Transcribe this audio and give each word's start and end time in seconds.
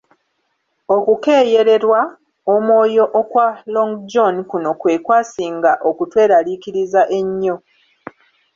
Okukeeyererwa 0.95 2.01
omwoyo 2.53 3.05
okwa 3.19 3.47
Long 3.73 3.91
John 4.11 4.35
kuno 4.49 4.71
kwe 4.81 4.93
kwasinga 5.05 5.71
okutweraliikiriza 5.89 7.01
ennyo. 7.19 7.55